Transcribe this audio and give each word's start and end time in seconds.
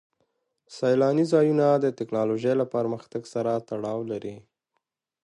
سیلاني 0.75 1.25
ځایونه 1.33 1.67
د 1.75 1.85
تکنالوژۍ 1.99 2.53
له 2.61 2.65
پرمختګ 2.75 3.21
سره 3.33 3.51
تړاو 3.69 3.99
لري. 4.11 4.35